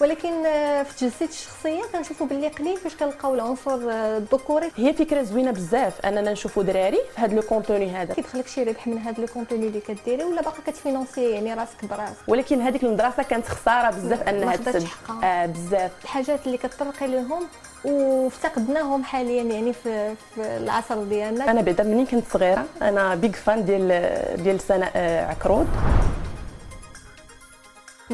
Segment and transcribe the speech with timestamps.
[0.00, 4.70] ولكن آه، في التجسيد الشخصية كنشوفوا باللي قليل فاش كنلقاو العنصر آه، الذكوري.
[4.76, 8.14] هي فكرة زوينة بزاف أننا نشوفوا دراري في هذا le contenu هذا.
[8.14, 11.84] كيدخلك شي ربح من هذا le contenu اللي كديري ولا باقا كت financer يعني راسك
[11.84, 12.14] براسك.
[12.28, 14.86] ولكن هذيك المدرسة كانت خسارة بزاف أنها تسد.
[15.24, 15.90] آه بزاف.
[16.04, 17.42] الحاجات اللي كتطرقي لهم
[17.84, 21.50] وافتقدناهم حاليا يعني في, في العصر ديالنا.
[21.50, 25.66] أنا بعدا منين كنت صغيرة أنا big fan ديال ديال سناء آه، عكرود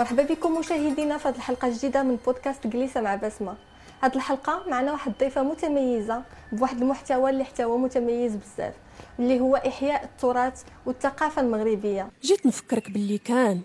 [0.00, 3.54] مرحبا بكم مشاهدينا في هذه الحلقة الجديدة من بودكاست جليسة مع بسمة.
[4.02, 8.74] هذه الحلقة معنا واحد الضيفة متميزة بواحد المحتوى اللي حتى هو متميز بزاف
[9.18, 12.10] اللي هو إحياء التراث والثقافة المغربية.
[12.22, 13.60] جيت نفكرك باللي كان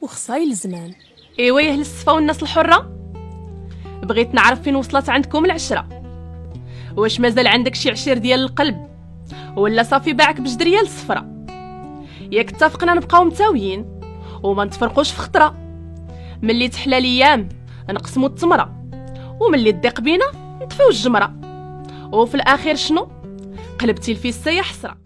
[0.00, 0.94] وخصاي الزمان
[1.38, 2.90] إيوا يا أهل الصفا والناس الحرة.
[4.02, 5.88] بغيت نعرف فين وصلت عندكم العشرة.
[6.96, 8.88] واش مازال عندك شي عشير ديال القلب؟
[9.56, 11.46] ولا صافي باعك بجدرية الصفرة
[12.32, 14.00] ياك اتفقنا نبقاو متاويين
[14.42, 15.59] وما نتفرقوش في خطرة.
[16.42, 17.48] ملي تحلى الأيام
[17.90, 18.74] نقسمو التمرة
[19.40, 20.24] وملي تضيق بينا
[20.62, 21.32] نطفيو الجمرة.
[22.12, 23.08] وفي الاخير شنو؟
[23.80, 24.96] قلبتي الفيسه يا حسرة.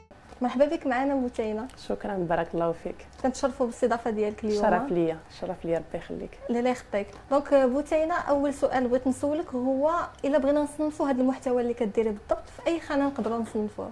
[0.42, 2.94] مرحبا بك معنا بوتينه شكرا بارك الله فيك.
[3.22, 4.62] كنتشرفوا بالاستضافة ديالك اليوم.
[4.62, 6.38] شرف ليا شرف ليا ربي يخليك.
[6.50, 7.06] لا لا يخطيك.
[7.30, 9.94] دونك بوتينه أول سؤال بغيت نسولك هو
[10.24, 13.90] إلا بغينا نصنفوا هذا المحتوى اللي كديري بالضبط في أي خانة نقدروا نصنفوه؟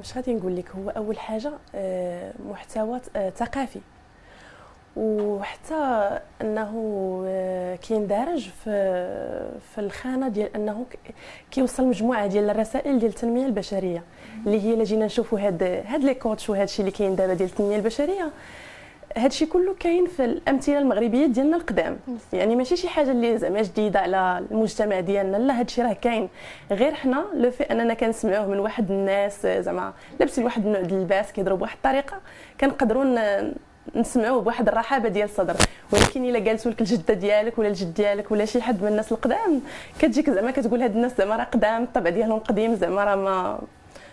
[0.00, 1.52] مش غادي نقول لك هو أول حاجة
[2.50, 3.80] محتوى آه، ثقافي.
[4.96, 6.10] وحتى
[6.42, 6.72] أنه
[7.26, 8.70] آه، كيندرج في
[9.74, 10.86] في الخانة ديال أنه
[11.50, 14.02] كيوصل مجموعة ديال الرسائل ديال التنمية البشرية.
[14.46, 17.48] اللي هي إلا جينا نشوفوا هاد هاد لي كوتش وهاد الشيء اللي كاين دابا ديال
[17.48, 18.30] التنمية البشرية
[19.16, 21.96] هاد الشيء كله كاين في الأمثلة المغربية ديالنا القدام.
[22.32, 26.28] يعني ماشي شي حاجة اللي زعما جديدة على المجتمع ديالنا لا هاد الشيء راه كاين.
[26.70, 31.32] غير حنا le fait أننا كنسمعوه من واحد الناس زعما لابسين واحد النوع ديال اللباس
[31.32, 32.20] كيضرب بواحد الطريقة
[32.60, 33.04] كنقدروا
[33.96, 35.56] نسمعوه بواحد الرحابة ديال الصدر.
[35.92, 39.60] ولكن إلا قالت لك الجدة ديالك ولا الجد ديالك ولا شي حد من الناس القدام
[39.98, 43.58] كتجيك زعما كتقول هاد الناس زعما راه قدام الطبع ديالهم قديم زعما راه ما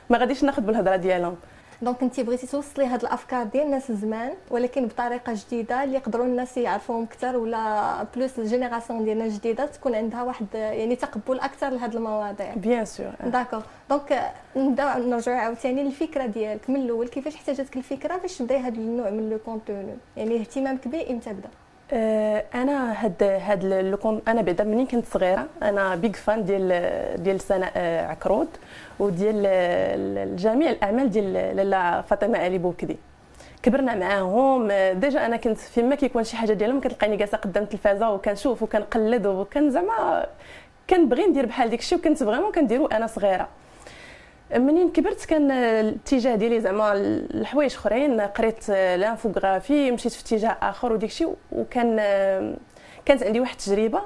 [0.10, 1.36] ما غاديش ناخذ بالهضرة ديالهم.
[1.82, 6.58] Donc انت بغيتي توصلي هاد الأفكار ديال الناس زمان ولكن بطريقة جديدة اللي يقدروا الناس
[6.58, 11.96] يعرفوهم أكثر ولا plus ال génération ديالنا الجديدة تكون عندها واحد يعني تقبل أكثر لهاد
[11.96, 12.54] المواضيع.
[12.56, 18.38] Bien sûr d'accord Donc نبدأ نرجعوا عاوتاني للفكرة ديالك من الأول كيفاش جاتك الفكرة باش
[18.38, 21.50] تبدأي هذا النوع من le contenu يعني اهتمامك به إمتى بدأ؟
[21.94, 27.42] أنا هاد هاد le con- أنا بعدا منين كنت صغيرة أنا big fan ديال ديال
[27.42, 28.48] سناء آه، عكرود
[29.00, 32.98] وديال آه، جميع الأعمال ديال لاله فاطمة علي بوبكدي.
[33.64, 38.12] كبرنا معاهم آه، déjà أنا كنت فيما كيكون شي حاجة ديالهم كتلقاني جالسة قدام التلفازة
[38.12, 40.26] وكنشوف وكنقلد وكان زعما
[40.90, 43.48] كنبغي ندير بحال ديك الشيء وكنت vraiment كنديرو أنا صغيرة.
[44.56, 51.10] منين كبرت كان الاتجاه ديالي زعما الحوايج اخرين قريت l'infographie مشيت في اتجاه آخر وديك
[51.10, 51.98] الشيء وكان
[53.06, 54.02] كانت عندي واحد التجربة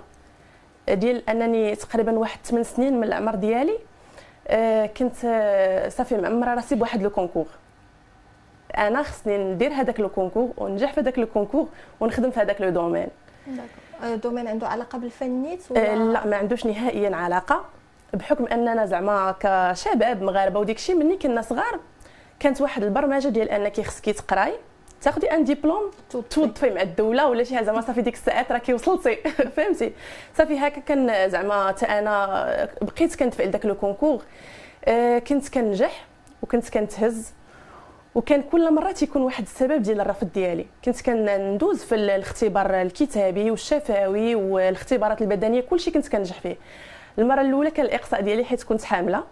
[0.90, 3.78] ديال أنني تقريبا واحد 8 سنين من العمر ديالي
[4.48, 7.46] آه، كنت آه، صافي معمرة راسي بواحد le concours.
[8.78, 11.68] أنا خصني ندير هذاك le concours وننجح في هذاك le concours
[12.00, 13.08] ونخدم في هذاك le domaine.
[13.48, 14.16] D'accord.
[14.16, 17.66] Domaine عنده علاقة بالفن آه، ولا؟ لا ما عندوش نهائيا علاقة.
[18.14, 21.80] بحكم أننا زعما كشباب مغاربه وديك الشيء مني كنا صغار
[22.40, 24.54] كانت واحد البرمجة ديال أنك خصك تقراي
[25.02, 25.92] تاخدي un diplôme
[26.30, 29.16] توظفي مع الدولة ولا شي حاجة زعما صافي ديك الساعات راكي وصلتي.
[29.56, 29.94] فهمتي؟
[30.38, 34.24] صافي هكا كان زعما حتى أنا بقيت كنتفعل داك le concours
[34.86, 36.06] آه، كنت كنجح
[36.42, 37.34] وكنت كنتهز.
[38.16, 40.66] وكان كل مرة تيكون واحد السبب ديال الرفض ديالي.
[40.86, 46.56] كنت كندوز في الاختبار الكتابي والشفوي والاختبارات البدنية كلشي كنت كنجح فيه.
[47.20, 49.24] المرة الأولى كان الإقصاء ديالي حيت كنت حاملة.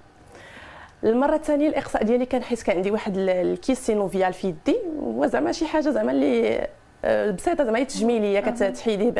[1.04, 4.78] المرة الثانية الإقصاء ديالي كان حيت كان عندي واحد ال- ال kyste synovial في يدي
[5.04, 6.68] هو زعما شي حاجة زعما اللي
[7.06, 9.14] آه، بسيطة زعما تجميلية كتحيديه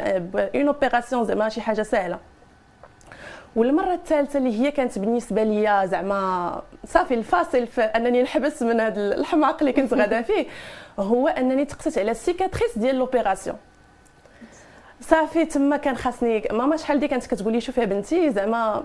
[0.56, 2.20] une opération زعما شي حاجة سهلة.
[3.56, 9.16] والمرة الثالثة اللي هي كانت بالنسبة ليا زعما صافي الفاصل في أنني نحبس من هذا
[9.16, 10.46] الحماق اللي كنت غادا فيه
[11.00, 13.58] هو أنني تقصيت على ال cicatrice ديال l'opération
[15.10, 18.84] صافي تما كان خاصني ماما شحال دي كانت كتقول لي شوفي يا بنتي زعما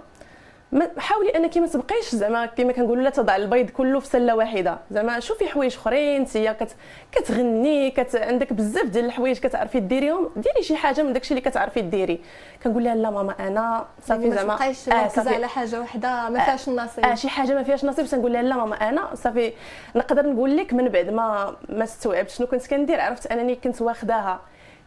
[0.73, 4.79] ما- حاولي أنك ما تبقيش زعما كما كنقولوا لا تضع البيض كله في سلة واحدة.
[4.91, 6.76] زعما شوفي حوايج أخرين انت كت...
[7.12, 8.17] كتغني كت...
[8.17, 10.31] عندك بزاف ديال الحوايج كتعرفي ديريهم.
[10.37, 12.21] ديري شي حاجة من داكشي اللي كتعرفي ديري.
[12.64, 15.35] كنقول لها لا ماما أنا صافي يعني ما زعما تبقايش آه، مركزة.
[15.35, 17.05] على حاجة وحدة ما فيهاش النصيب.
[17.05, 19.53] آه شي حاجة ما فيهاش نصيب تنقول لها لا ماما أنا صافي.
[19.97, 24.41] نقدر نقول لك من بعد ما ما استوعبت شنو كنت كندير عرفت؟ أنني كنت واخداها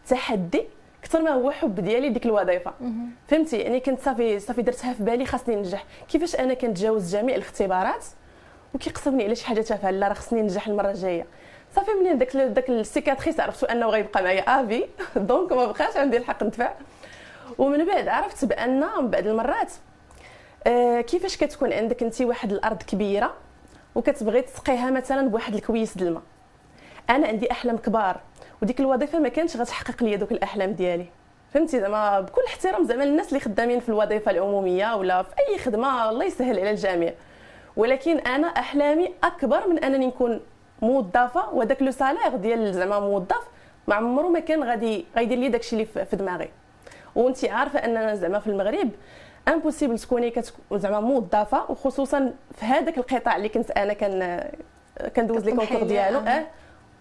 [0.10, 0.63] تحدي
[1.12, 2.74] أكثر ما هو حب ديالي ديك الوظيفة.
[3.28, 8.06] فهمتي؟ يعني كنت صافي صافي درتها في بالي خاصني ننجح كيفاش أنا كنتجاوز جميع الاختبارات؟
[8.74, 9.92] وكيقصوني على شي حاجة تافهة.
[9.92, 11.25] لا راه خصني ننجح المرة الجاية.
[11.75, 14.86] صافي منين داك داك ال cicatrice؟ عرفتو أنه غيبقى معايا à vie.
[15.16, 16.74] Donc ما بقاش عندي الحق ندفع.
[17.58, 19.72] ومن بعد عرفت بأن من بعد المرات
[20.68, 23.34] آه كيفاش كتكون عندك أنت واحد الأرض كبيرة
[23.96, 26.24] وكتبغي تسقيها مثلا بواحد الكويس د الماء؟
[27.10, 28.19] أنا عندي أحلام كبار.
[28.62, 31.06] وديك الوظيفة ما كانتش غتحقق لي دوك الأحلام ديالي.
[31.54, 36.10] فهمتي زعما؟ بكل احترام زعما الناس اللي خدامين في الوظيفة العمومية ولا في أي خدمة
[36.10, 37.13] الله يسهل على الجميع.
[37.78, 40.40] ولكن أنا أحلامي أكبر من أنني نكون
[40.81, 43.48] موظفة وداك لو سالير ديال زعما موظف
[43.88, 46.50] ما عمره ما كان غادي غيدير لي داكشي اللي في دماغي.
[47.16, 48.90] وانت عارفة أننا زعما في المغرب
[49.48, 50.34] impossible تكوني
[50.72, 54.44] زعما موظفة وخصوصا في هذاك القطاع اللي كنت أنا كان
[55.16, 56.46] كندوز les concours ديالو آه؟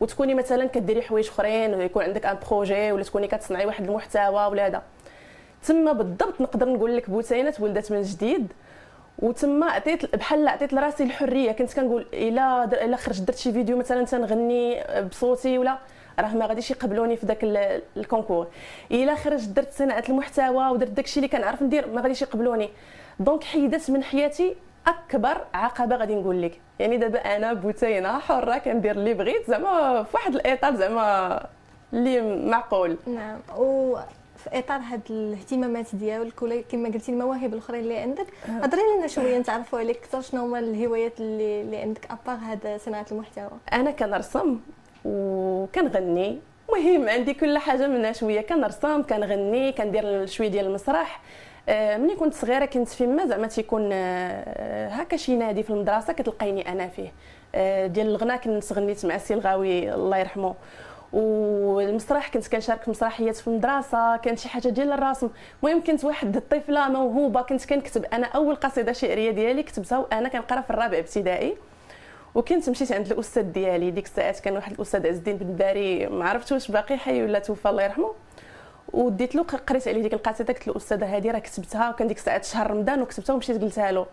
[0.00, 4.66] وتكوني مثلا كديري حوايج أخرين ويكون عندك un projet ولا تكوني كتصنعي واحد المحتوى ولا
[4.66, 4.82] هذا.
[5.66, 8.52] تما بالضبط نقدر نقول لك peut-être ولدت من جديد
[9.18, 11.52] وتما عطيت بحال عطيت لراسي الحرية.
[11.52, 15.78] كنت كنقول إلا إلا خرجت درت شي فيديو مثلا تنغني بصوتي ولا
[16.18, 17.38] راه ما غاديش يقبلوني في داك
[17.96, 18.46] concours
[18.92, 22.68] إلا خرجت درت صناعة المحتوى ودرت داكشي اللي كنعرف ندير ما غاديش يقبلوني.
[23.20, 24.56] donc حيدت من حياتي
[24.86, 26.60] أكبر عقبة غادي نقول لك.
[26.78, 31.40] يعني دابا أنا peut-être حرة كندير اللي بغيت زعما في واحد étape زعما
[31.92, 32.96] اللي معقول.
[33.06, 33.96] نعم و
[34.36, 38.26] في إطار هاد الاهتمامات ديالك ولا كما قلتي المواهب الأخرين اللي عندك.
[38.48, 42.80] هضري لنا شوية نتعرفوا عليك أكثر شنو هما الهوايات اللي اللي عندك à part هاد
[42.80, 44.60] صناعة المحتوى؟ أنا كنرسم
[45.04, 46.38] وكنغني
[46.72, 48.40] مهم عندي كل حاجة منها شوية.
[48.40, 51.20] كنرسم كنغني كندير شوية ديال المسرح.
[51.68, 56.88] ملي كنت صغيرة كنت فيما زعما تيكون آه، هكا شي نادي في المدرسة كتلقيني أنا
[56.88, 57.12] فيه.
[57.54, 60.54] آه، ديال الغناء كنت غنيت مع السي الغاوي الله يرحمه.
[61.12, 65.30] والمسرح كنت كنشارك في مسرحيات في المدرسة كانت شي حاجة ديال الرسم.
[65.62, 70.60] المهم كنت واحد الطفلة موهوبة كنت كنكتب أنا أول قصيدة شعرية ديالي كتبتها وأنا كنقرأ
[70.60, 71.56] في الرابع ابتدائي.
[72.34, 76.28] وكنت مشيت عند الأستاذ ديالي ديك الساعات كان واحد الأستاذ عز الدين بن باري ما
[76.28, 78.12] عرفتش واش باقي حي ولا توفى الله يرحمه.
[78.92, 82.44] وديت له قريت عليه ديك القصيده قلت له أستاذة هذه راه كتبتها وكان ديك الساعات
[82.44, 84.06] شهر رمضان وكتبتها ومشيت قلتها له.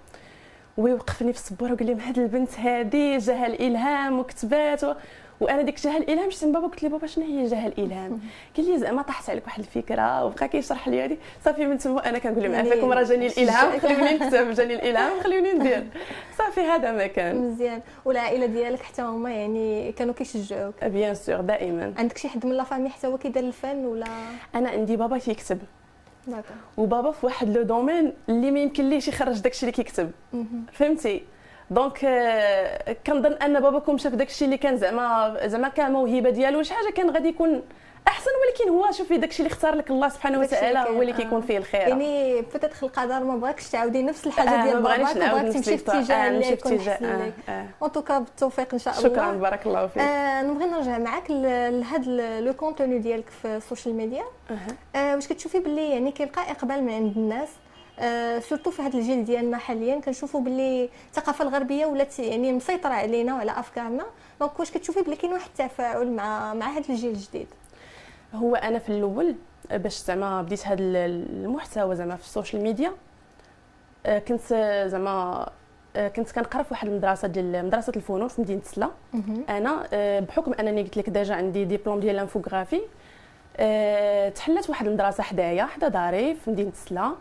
[0.77, 4.93] ويوقفني في السبورة وقال لي هاد البنت هذه جاها الإلهام وكتبات و...
[5.39, 8.19] وأنا ديك جهة الالهام شفت بابا قلت لي بابا شنو هي جهة الالهام؟
[8.57, 12.19] قال لي زعما طاحت عليك واحد الفكرة وبقى كيشرح لي هذه صافي من تما أنا
[12.19, 15.83] كنقول لهم عافاكم راه جاني الإلهام خليوني نكتب جاني الإلهام خليوني ندير.
[16.37, 17.37] صافي هذا ما كان.
[17.51, 17.81] مزيان.
[18.05, 21.93] والعائلة ديالك حتى هما يعني كانوا كيشجعوك؟ bien sûr دائما.
[21.97, 24.05] عندك شي حد من la famille حتى هو كيدير الفن ولا؟
[24.55, 25.59] أنا عندي بابا كيكتب.
[26.77, 30.11] وبابا في واحد le domaine اللي ما يمكن ليش يخرج داكشي اللي كيكتب.
[30.71, 31.23] فهمتي؟
[31.69, 36.63] donc euh, كنظن أن باباكم شاف داكشي اللي كان زعما زعما كموهبه ديالو.
[36.63, 37.61] شي حاجة كان غادي يكون
[38.07, 41.57] أحسن ولكن هو شوفي داكشي اللي اختار لك الله سبحانه وتعالى هو اللي كيكون فيه
[41.57, 41.87] الخير.
[41.87, 46.27] يعني peut-être القدر ما بغاكش تعاودي نفس الحاجة آه ديال باباك بغاك تمشي في اتجاه
[46.29, 47.31] اللي يكون احسن
[47.81, 49.09] لك en tout cas بالتوفيق إن شاء الله.
[49.09, 50.01] شكرا بارك الله فيك.
[50.01, 54.23] آه نبغي نرجع معاك لهذا le contenu ديالك في ال social media
[54.95, 57.66] آه واش كتشوفي باللي يعني كيلقى إقبال من عند الناس؟ آه
[58.39, 63.51] surtout في هذا الجيل ديالنا حاليا كنشوفوا باللي الثقافة الغربية ولات يعني مسيطرة علينا وعلى
[63.51, 64.05] أفكارنا.
[64.39, 67.47] donc واش كتشوفي بلي كاين واحد التفاعل مع مع هذا الجيل الجديد؟
[68.33, 69.35] هو أنا في الأول
[69.71, 72.91] باش زعما بديت هذا المحتوى زعما في ال social media
[74.05, 74.41] آه، كنت
[74.87, 75.49] زعما
[75.95, 78.89] آه، كنت كنقرا في واحد المدرسة ديال مدرسة الفنون في مدينة سلا.
[79.49, 82.81] أنا آه، بحكم أنني قلت لك déjà عندي ديبلوم ديال ال infographie
[84.35, 87.11] تحلت واحد المدرسة حدايا حدا داري في مدينة سلا.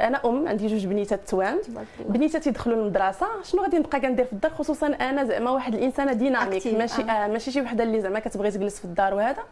[0.00, 1.60] أنا ام عندي جوج بنيتات توام.
[2.08, 3.26] بنيتاتي دخلوا للمدرسة.
[3.42, 6.66] شنو غادي نبقى كندير في الدار؟ خصوصا أنا زعما واحد الإنسانة dynamique.
[6.66, 7.10] ماشي آه.
[7.10, 9.42] آه ماشي شي وحدة اللي زعما كتبغي تجلس في الدار وهذا.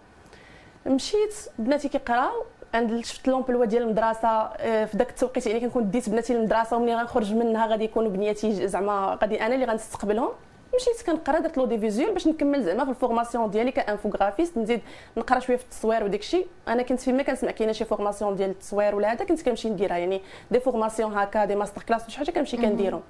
[0.87, 2.45] مشيت بناتي كيقراو.
[2.75, 6.95] عند شفت l'emploi ديال المدرسة آه، في ذاك التوقيت يعني كنكون ديت بناتي للمدرسة ومني
[6.95, 10.29] غنخرج منها غادي يكونوا بنياتي زعما غادي أنا اللي غنستقبلهم.
[10.75, 14.81] مشيت كنقرا درت l'audiovisuel باش نكمل زعما في ال formation ديالي ك infographiste نزيد
[15.17, 16.47] نقرا شوية في التصوير وداك الشيء.
[16.69, 19.97] أنا كنت فيما كنسمع كاينة شي formation ديال التصوير ولا هذا كنت كنمشي نديرها.
[19.97, 23.03] يعني des formations هكا des master class شي حاجة كنمشي كنديرهم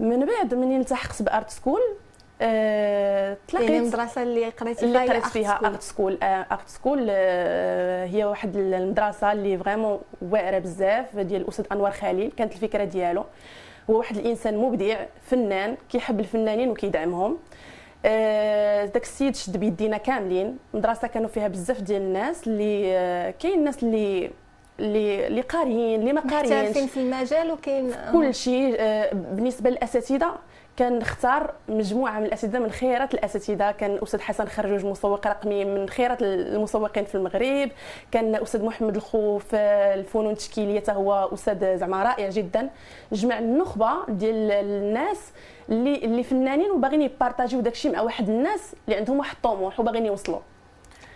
[0.00, 1.80] من بعد منين التحقت ب Art School
[2.40, 6.18] أه تلاقيت يعني المدرسة اللي قريتي فيها اللي قريت فيها أرت سكول.
[6.22, 12.52] أرت سكول أه هي واحد المدرسة اللي vraiment واعرة بزاف ديال الأستاذ انور خليل كانت
[12.52, 13.24] الفكرة ديالو.
[13.90, 17.38] هو واحد الإنسان مبدع فنان كيحب الفنانين وكيدعمهم.
[18.04, 20.56] آه داك السيد شد بيدينا كاملين.
[20.74, 24.30] مدرسة كانوا فيها بزاف ديال الناس اللي آه كاين الناس اللي
[24.80, 26.78] اللي اللي قاريين اللي ما قاريينش.
[26.78, 30.34] في المجال وكاين كل شيء آه بالنسبة للأساتذة.
[30.78, 33.70] كنختار مجموعة من الأساتذة من خيرة الأساتذة.
[33.70, 37.70] كان الأستاذ حسن خرجوج مسوق رقمي من خيرة المسوقين في المغرب.
[38.10, 39.56] كان الأستاذ محمد الخو في
[39.94, 42.70] الفنون التشكيلية هو أستاذ زعما رائع جدا.
[43.12, 45.32] جمع النخبة ديال الناس
[45.68, 50.38] اللي اللي فنانين وباغيين يpartagيو داكشي مع واحد الناس اللي عندهم واحد الطموح وباغيين يوصلوا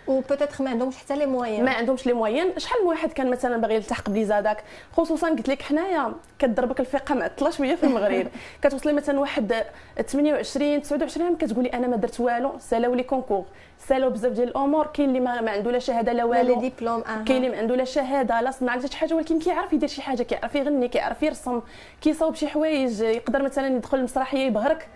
[0.07, 3.29] و peut-être ما عندهمش حتى les moyens ما عندهمش les moyens شحال من واحد كان
[3.31, 4.63] مثلا باغي يلتحق ب l'ISADAC
[4.97, 8.27] خصوصا قلت لك حنايا كضربك الوقت معطله شوية في المغرب.
[8.63, 9.63] كتوصلي مثلا واحد
[10.07, 13.45] 28 29 كتقولي أنا ما درت والو سالاو les concours
[13.87, 16.55] سالاو بزاف ديال الأمور كاين اللي ما, ما عنده لا شهادة لا والو.
[16.55, 17.23] les diplômes آه.
[17.23, 20.23] كاين اللي ما عنده لا شهادة لا صنع لا حاجة ولكن كيعرف يدير شي حاجة
[20.23, 21.61] كيعرف يغني كيعرف يرسم
[22.01, 24.87] كيصاوب شي حوايج يقدر مثلا يدخل المسرحية يبهرك.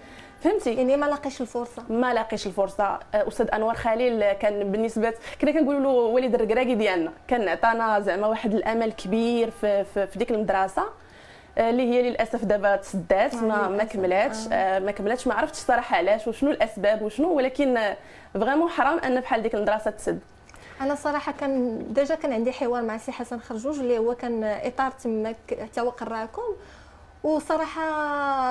[0.50, 1.84] فهمتي؟ يعني ما لاقيش الفرصة.
[1.90, 2.84] ما لاقيش الفرصة.
[2.84, 7.12] أه، أستاذ أنور خليل كان بالنسبة كنا كنقولوا له وليد الركراكي ديالنا.
[7.28, 10.84] كان عطانا زعما واحد الأمل كبير في, في, في ديك المدرسة
[11.58, 14.38] أه، اللي هي للأسف دابا تسدات ما ما كملاتش.
[14.52, 14.80] آه.
[14.80, 15.28] ما كملاتش.
[15.28, 17.80] ما عرفتش صراحة علاش وشنو الأسباب وشنو ولكن
[18.34, 20.20] vraiment حرام أن بحال ديك المدرسة تسد.
[20.82, 24.92] أنا صراحة كان déjà كان عندي حوار مع سي حسن خرجوج اللي هو كان إطار
[24.92, 26.42] تماك حتى هو قراكم
[27.24, 27.88] وصراحة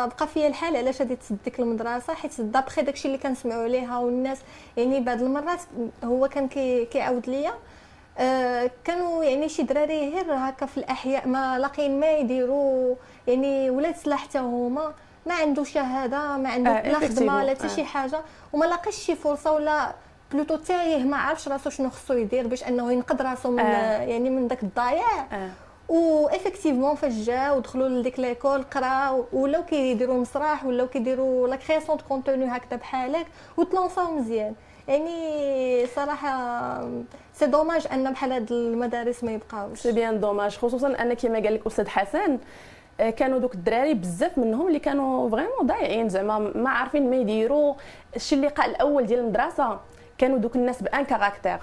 [0.07, 4.39] بقى فيا الحال علاش غادي تسد ديك المدرسة حيت d'après داكشي اللي كنسمعوا عليها والناس
[4.77, 5.61] يعني بعض المرات
[6.05, 6.49] هو كان
[6.85, 7.53] كيعاود ليا
[8.19, 12.95] آه كانوا يعني شي دراري غير هكا في الأحياء ما لاقيين ما يديروا
[13.27, 14.95] يعني ولاد سلاح حتى هما
[15.27, 17.69] ما عنده شهادة ما عنده آه لا خدمة لا حتى آه.
[17.69, 18.21] شي حاجة
[18.53, 19.95] وما لاقيش شي فرصة ولا
[20.33, 24.03] plutôt تايه ما عرفش راسو شنو خصو يدير باش أنه ينقذ راسو من آه.
[24.03, 25.51] يعني من داك الضياع آه.
[25.89, 31.97] و effectivement فاش جاو ودخلوا لديك l'école قراو ولاو كيديروا مسرح ولاو كيديروا la création
[31.99, 33.27] de contenu هكذا بحالك
[33.57, 34.55] وت lancاو مزيان.
[34.89, 36.81] يعني صراحة
[37.35, 39.81] c'est dommage أن بحال هاد المدارس ما يبقاوش.
[39.81, 42.39] c'est bien dommage خصوصا ان كما قال لك أستاذ حسن
[43.01, 46.09] آه، كانوا دوك الدراري بزاف منهم اللي كانوا vraiment ضايعين.
[46.09, 47.75] زعما ما عارفين ما يديروا.
[48.17, 49.81] الشيء اللقاء الأول ديال المدرسة
[50.19, 51.59] كانوا دوك الناس بواحد un caractère.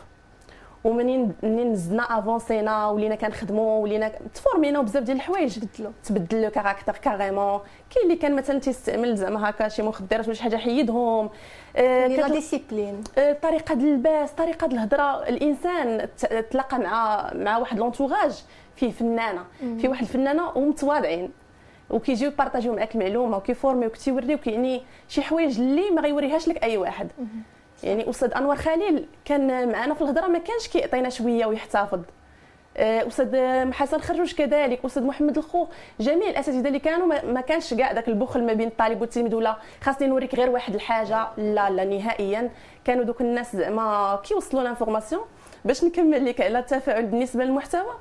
[0.83, 5.59] ومنين منين زدنا avanceينا ولينا كنخدموا ولينا ت formينا بزاف ديال الحوايج.
[5.59, 7.59] تبدلوا تبدل le caractère carrément.
[7.89, 11.29] كاين اللي كان مثلا تيستعمل زعما هكا شي مخدرات ولا شي حاجة حيدهم.
[11.75, 15.27] آه la discipline آه طريقة اللباس طريقة الهضرة.
[15.29, 16.09] الإنسان
[16.51, 18.43] تلاقى مع مع واحد l'entourage
[18.75, 19.45] فيه فنانة.
[19.59, 21.31] فيه واحد الفنانة ومتواضعين.
[21.89, 26.77] وكيجيو يpartagيو معاك المعلومة وكي formيوك تيوريوك يعني شي حوايج اللي ما غيوريهاش لك أي
[26.77, 27.07] واحد.
[27.83, 31.99] يعني أستاذ أنور خليل كان معنا في الهضرة ما كانش كيعطينا شوية ويحتفظ.
[32.77, 35.67] آه، أستاذ حسن خرجوج كذلك أستاذ محمد الخو
[35.99, 40.07] جميع الأساتذة اللي كانوا ما كانش كاع داك البخل ما بين الطالب والتلميذ ولا خاصني
[40.07, 42.49] نوريك غير واحد الحاجة لا لا نهائيا
[42.85, 45.21] كانوا دوك الناس زعما كيوصلوا l'information
[45.65, 47.93] باش نكمل لك على التفاعل بالنسبة للمحتوى.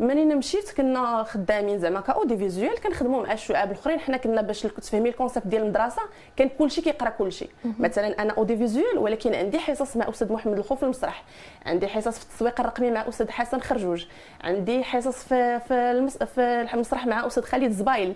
[0.00, 4.00] منين مشيت كنا خدامين زعما كاودي visuel كنخدموا مع الشعب الأخرين.
[4.00, 6.02] حنا كنا باش تفهمي ال concept ديال المدرسة
[6.36, 7.48] كان كلشي كيقرأ كلشي.
[7.78, 11.24] مثلا أنا audiovisuel ولكن عندي حصص مع أستاذ محمد الخوف في المسرح.
[11.66, 14.06] عندي حصص في التسويق الرقمي مع أستاذ حسن خرجوج.
[14.44, 16.18] عندي حصص في في, المس...
[16.22, 18.14] في المسرح مع أستاذ خالد زبايل.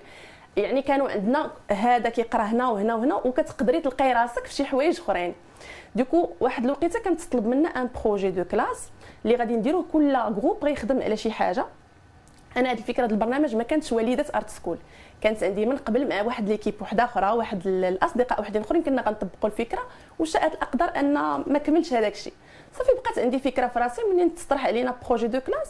[0.56, 5.34] يعني كانوا عندنا هذا كيقرأ هنا وهنا وهنا وكتقدري تلقاي راسك في شي حوايج أخرين.
[5.94, 8.88] donc واحد الوقيته كانت تطلب منا un projet de classe
[9.24, 11.66] اللي غادي نديروه كل groupe غيخدم على شي حاجة.
[12.56, 14.78] أنا هذه الفكرة البرنامج ما كانتش وليدة art school
[15.20, 19.50] كانت عندي من قبل مع واحد l'équipe وحدة أخرى واحد الأصدقاء وحدين أخرين كنا غنطبقوا
[19.50, 19.80] الفكرة
[20.18, 21.14] وشاءت الأقدار أن
[21.46, 22.32] ما كملش هذاك الشيء.
[22.78, 25.68] صافي بقات عندي فكرة في راسي منين تطرح علينا projet de classe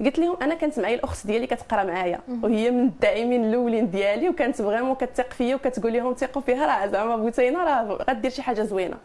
[0.00, 2.20] قلت لهم أنا كانت معايا الأخت ديالي كتقرأ معايا.
[2.42, 7.16] وهي من الداعمين الأولين ديالي وكانت vraiment كتثق فيا وكتقول لهم ثقوا فيها راه زعما
[7.16, 8.96] بغيتينا راه غدير شي حاجة زوينة.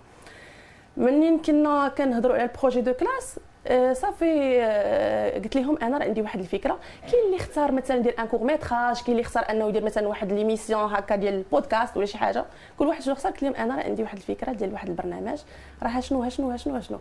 [0.97, 6.03] منين كنا كنهضروا على ال projet de classe آه، صافي آه، قلت لهم أنا راه
[6.03, 6.79] عندي واحد الفكرة.
[7.11, 10.33] كاين اللي اختار مثلا يدير un court métrage كاين اللي اختار أنه يدير مثلا واحد
[10.33, 12.45] l'émission هكا ديال البودكاست ولا شي حاجة.
[12.79, 15.39] كل واحد شنو اختار؟ قلت لهم أنا راه عندي واحد الفكرة ديال واحد البرنامج.
[15.83, 16.99] راه شنو؟ شنو؟ شنو؟ شنو؟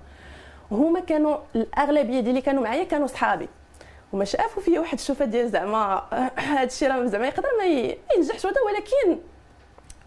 [0.71, 3.49] هما كانوا الأغلبية ديال اللي كانوا معايا كانوا صحابي.
[4.13, 6.03] هما شافوا فيا واحد الشوفة ديال زعما
[6.37, 7.65] هذا الشيء راه زعما يقدر ما
[8.17, 9.21] ينجحش ولكن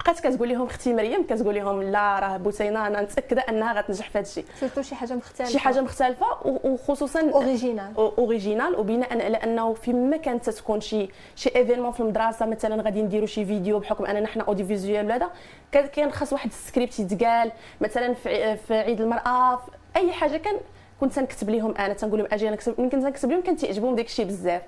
[0.06, 4.18] بقات كتقول لهم أختي مريم كتقول لهم لا راه بوتينة أنا متاكده أنها غتنجح في
[4.18, 5.52] هذا الشيء surtout شي حاجة مختلفة.
[5.52, 11.92] شي حاجة مختلفة وخصوصا original original وبناء على أنه فيما كانت تكون شي شي événement
[11.92, 15.30] في المدرسة مثلا غادي نديروا شي فيديو بحكم اننا حنا audiovisuel هذا
[15.72, 20.56] كان خاص واحد السكريبت يتقال مثلا في, عيد المرأة في أي حاجة كان
[21.02, 24.26] كنت تنكتب لهم أنا تنقول لهم أجي أنا كنت تنكتب لهم كان تيعجبهم داك الشيء
[24.26, 24.62] بزاف.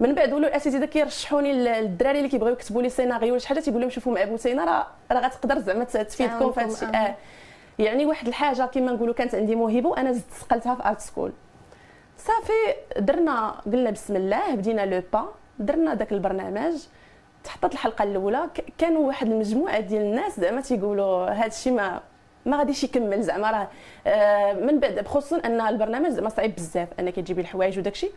[0.00, 3.80] من بعد ولو الأساتذة كيرشحوني للدراري اللي كيبغيو يكتبوا les scénarios ولا شي حاجة تيقول
[3.80, 7.14] لهم شوفوا مع بوتينة راه راه غتقدر زعما تفيدكم في هذا الشيء آه.
[7.78, 11.32] يعني واحد الحاجة كما نقولوا كانت عندي موهبة وأنا زدت صقلتها في art school
[12.18, 15.28] صافي درنا قلنا بسم الله بدينا لو با
[15.58, 16.74] درنا داك البرنامج.
[17.44, 22.00] تحطت الحلقة الأولى كانوا واحد المجموعة ديال الناس زعما تيقولوا هذا الشيء ما
[22.46, 23.68] ما غاديش يكمل زعما راه.
[24.06, 28.12] آه، من بعد خصوصا أن البرنامج زعما صعيب بزاف أنك تجيبي الحوايج وداك الشيء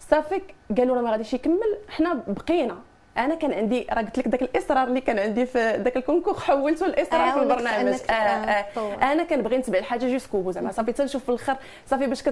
[0.00, 0.42] صافي
[0.78, 1.78] قالوا راه ما غاديش يكمل.
[1.88, 2.78] حنا بقينا.
[3.18, 6.34] أنا كان عندي راه قلت لك داك الإصرار اللي كان عندي في داك ال concours
[6.34, 7.94] حولته لاصرار في البرنامج.
[8.10, 8.66] آه آه.
[8.76, 10.72] آه أنا كنبغي نتبع الحاجة jusqu'au زعما.
[10.72, 12.22] صافي تنشوف في الآخر صافي باش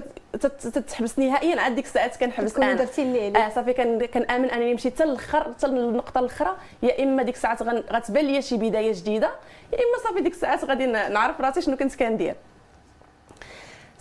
[0.41, 2.73] تتحبس نهائيا عاد ديك الساعات كنحبس أنا.
[2.73, 3.73] درتي اللي آه صافي
[4.07, 6.55] كنامن أنني نمشي حتى الآخر حتى النقطه الأخرى.
[6.83, 9.29] يا إما ديك الساعات غتبان لي شي بداية جديدة
[9.73, 12.35] يا إما صافي ديك الساعات غادي نعرف راسي شنو كنت كندير.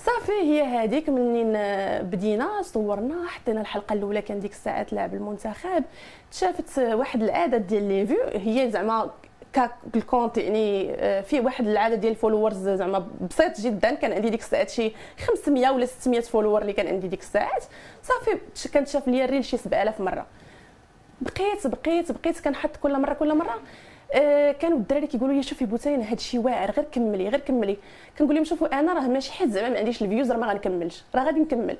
[0.05, 1.53] صافي هي هذيك منين
[2.03, 5.85] بدينا صورنا حطينا الحلقة الأولى كان ديك الساعات لعب المنتخب
[6.31, 9.11] تشافت واحد العدد ديال les vues هي زعما
[9.97, 14.31] ال compte يعني آه، فيه واحد العدد ديال ال followers زعما بسيط جدا كان عندي
[14.31, 14.93] ديك الساعات شي
[15.27, 17.65] 500 ولا 600 follower اللي كان عندي ديك الساعات.
[18.03, 20.27] صافي كانت شاف لي ال reel شي 7000 مرة.
[21.21, 23.51] بقيت بقيت بقيت كنحط كل مرة كل مرة.
[23.55, 23.59] آه
[24.52, 27.76] كانوا الدراري كيقولوا لي شوفي بوتينة هذا الشيء واعر غير كملي غير كملي.
[28.18, 31.04] كنقول لهم شوفوا أنا راه ماشي حيت زعما ما عنديش ال views راه ما غنكملش
[31.14, 31.76] راه غادي نكمل.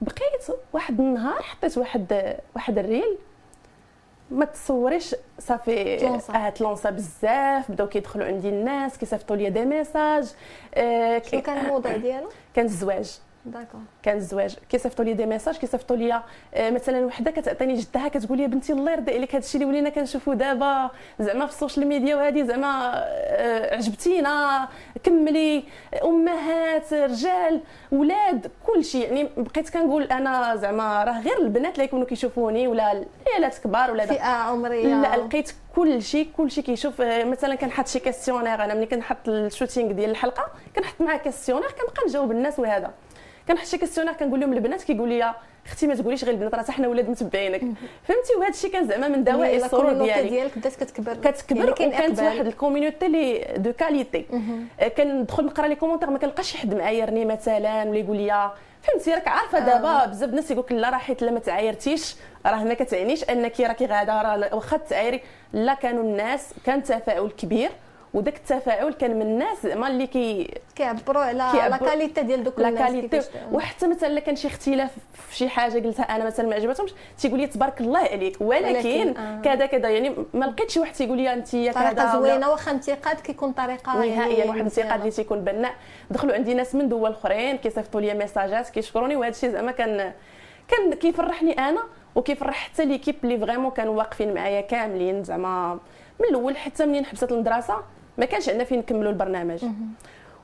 [0.00, 3.18] بقيت واحد النهار حطيت واحد واحد ال reel.
[4.30, 10.32] ما تصوريش صافي آه تلونسا بزاف بداو كيدخلوا عندي الناس كيصيفطوا لي des messages
[10.74, 14.56] آه شنو كان الموضوع ديالو؟ كان الزواج d'accord كان الزواج.
[14.68, 16.22] كيصيفطوا لي des messages كيصيفطوا لي
[16.54, 19.88] آه، مثلا وحدة كتعطيني جدها كتقول لي بنتي الله يرضي عليك هذا الشيء اللي ولينا
[19.88, 24.68] كنشوفوا دابا زعما في ال social media وهذه زعما آه، عجبتينا.
[25.04, 25.64] كملي
[26.04, 27.60] أمهات رجال
[27.92, 33.04] ولاد كل شيء يعني بقيت كنقول أنا زعما راه غير البنات اللي يكونوا كيشوفوني ولا
[33.26, 35.00] العيالات كبار ولا فئة عمرية.
[35.00, 38.64] لا لقيت كل شيء كل شيء كيشوف آه، مثلا كنحط شي questionnaire.
[38.64, 42.90] أنا ملي كنحط ال shooting ديال الحلقة كنحط معاه questionnaire كنبقى نجاوب الناس وهذا.
[43.48, 45.34] كنحط شي questionnaire كنقول لهم البنات كيقول لي
[45.66, 47.60] أختي ما تقوليش غير البنات راه حتى حنا ولاد متبعينك.
[48.04, 51.14] فهمتي؟ وهذا الشيء كان زعما من دوائر السرور ديالي ديالك بدات كتكبر.
[51.14, 54.26] كتكبر يعني وكانت واحد ال community اللي de qualité
[54.96, 58.50] كندخل نقرا les commentaires ما كنلقاش حد معايرني مثلا ولا يقول لي
[58.82, 60.06] فهمتي؟ راك عارفة دابا آه.
[60.06, 63.86] بزاف الناس يقول لك لا راه حيت لا ما تعايرتيش راه ما كتعنيش أنك راكي
[63.86, 65.20] غاده راه واخا تعايري
[65.52, 67.70] لا كانوا الناس كان تفاؤل كبير.
[68.16, 71.38] وداك التفاعل كان من الناس زعما اللي كي كيعبروا على
[71.68, 73.20] la qualité ديال دوك الناس qualité
[73.52, 74.90] وحتى مثلا إلا كان شي اختلاف
[75.28, 78.36] في شي حاجة قلتها أنا مثلا ما عجبتهمش تيقول لي تبارك الله عليك.
[78.40, 79.40] ولكن آه.
[79.40, 83.20] كذا كذا يعني ما لقيتش شي واحد تيقول لي انت كذا طريقة زوينة واخا انتقاد
[83.20, 85.74] كيكون طريقة نهائيا يعني واحد الانتقاد اللي تيكون بناء.
[86.10, 90.12] دخلوا عندي ناس من دول أخرين كيصيفطوا لي messages ات كيشكروني وهذا الشيء زعما كان
[90.68, 91.80] كان كيفرحني أنا
[92.14, 95.78] وكيفرح حتى l'équipe اللي vraiment كانوا واقفين معايا كاملين زعما
[96.20, 97.76] من الأول حتى منين حبست المدرسة.
[98.18, 99.64] ما كانش عندنا فين نكملوا البرنامج.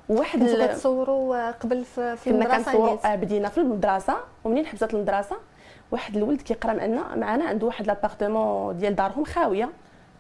[0.08, 2.58] واحد كنتو كتصوروا قبل في, كنا
[3.04, 5.37] آه بدينا في المدرسة ومنين حبست المدرسة؟
[5.90, 9.68] واحد الولد كيقرأ معنا معنا عنده واحد l'appartement ديال دارهم خاوية.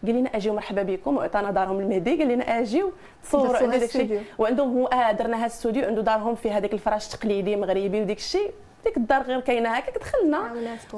[0.06, 2.16] قال لنا أجيو مرحبا بكم وعطانا دارهم المهدي.
[2.18, 2.92] قال لنا أجيو
[3.24, 4.22] تصوروا عندي داك الشيء.
[4.38, 8.50] وعندهم هو آه درنا هذا الاستوديو عنده دارهم في هذاك الفراش التقليدي مغربي وديك الشيء.
[8.84, 10.50] ديك الدار غير كاينة هكاك دخلنا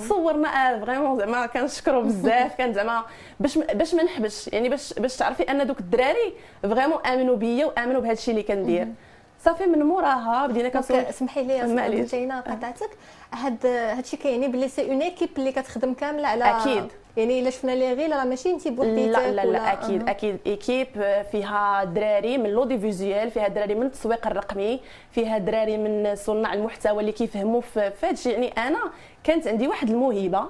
[0.08, 3.04] صورنا آه vraiment زعما كنشكروا بزاف كان زعما
[3.40, 6.32] باش باش ما نحبش يعني باش باش تعرفي أن دوك الدراري
[6.62, 8.88] vraiment آمنوا بيا وآمنوا بهذا الشيء اللي كندير.
[9.44, 11.09] صافي من موراها بدينا كنصور.
[11.09, 12.90] اسمحي لي جينا قطعتك.
[13.33, 16.85] هاد هادشي كيعني بلي c'est une équipe اللي كتخدم كاملة على أكيد.
[17.16, 20.11] يعني إلا شفنا لي غير راه ماشي انت بوحديتك لا لا لا أكيد أه.
[20.11, 20.38] أكيد.
[20.46, 20.87] équipe
[21.33, 24.80] فيها دراري من l'audiovisuel فيها دراري من التسويق الرقمي
[25.11, 28.80] فيها دراري من صناع المحتوى اللي كيفهموا في هادشي يعني أنا
[29.24, 30.44] كانت عندي واحد الموهبة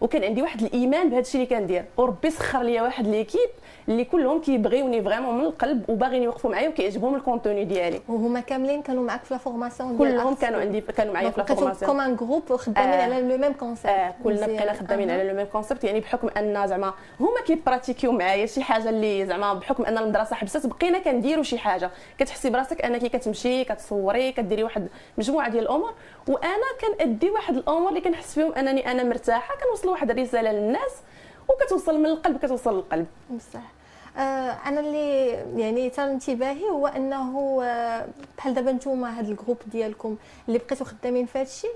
[0.00, 1.84] وكان عندي واحد الإيمان بهذا الشيء اللي كندير.
[1.96, 3.50] وربي سخر لي واحد l'équipe
[3.90, 8.00] اللي كلهم كيبغيوني vraiment من القلب وباغيين يوقفوا معايا وكيعجبهم ال contenu ديالي.
[8.08, 11.90] وهما كاملين كانوا معاك في la formation كلهم كانوا عندي كانوا معايا في la formation
[11.90, 13.02] comme un groupe خدامين آه.
[13.02, 16.66] على le même concept آه كلنا بقينا خدامين على le même concept يعني بحكم أن
[16.66, 21.42] زعما هما كي pratiquيو معايا شي حاجة اللي زعما بحكم أن المدرسة حبست بقينا كنديروا
[21.42, 21.90] شي حاجة.
[22.18, 25.92] كتحسي براسك انك كتمشي كتصوري كديري واحد مجموعة ديال الأمور
[26.28, 30.92] وأنا كنأدي واحد الأمور اللي كنحس فيهم أنني أنا مرتاحة كنوصل واحد الرسالة للناس
[31.48, 33.06] وكتوصل من القلب كتوصل للقلب.
[33.30, 33.60] بصح.
[34.16, 35.26] أنا اللي
[35.62, 38.06] يعني تال انتباهي هو أنه آه
[38.38, 40.16] بحال دابا نتوما هاد الجروب ديالكم
[40.48, 41.68] اللي بقيتو خدامين في هادشي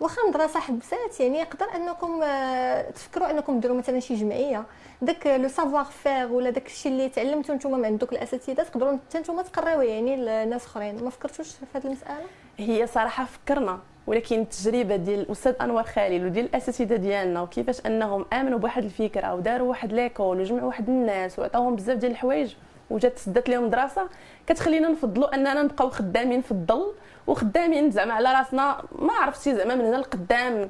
[0.00, 4.64] واخا المدرسة حبسات يعني يقدر أنكم آه تفكروا أنكم ديروا مثلا شي جمعية
[5.02, 9.18] داك لو سافوار فير ولا داك الشيء اللي تعلمتو نتوما من عندك الأساتذة تقدروا حتى
[9.18, 11.04] نتوما تقريوه يعني لناس أخرين.
[11.04, 12.24] ما فكرتوش في هذه المسألة؟
[12.58, 13.78] هي صراحة فكرنا.
[14.06, 19.68] ولكن التجربة ديال الأستاذ أنور خليل وديال الأساتذة ديالنا وكيفاش أنهم آمنوا بواحد الفكرة وداروا
[19.68, 22.54] واحد ليكول وجمعوا واحد الناس وعطاوهم بزاف ديال الحوايج
[22.90, 24.08] وجات سدات لهم دراسة
[24.46, 26.92] كتخلينا نفضلوا أننا نبقاو خدامين في الظل
[27.26, 30.68] وخدامين زعما على راسنا ما عرفتي زعما من هنا لقدام.